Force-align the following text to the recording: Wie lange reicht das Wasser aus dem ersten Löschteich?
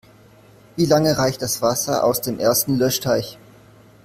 Wie 0.77 0.87
lange 0.87 1.19
reicht 1.19 1.43
das 1.43 1.61
Wasser 1.61 2.03
aus 2.03 2.21
dem 2.21 2.39
ersten 2.39 2.75
Löschteich? 2.75 3.37